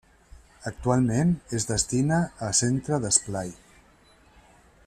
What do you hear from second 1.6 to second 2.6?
destina a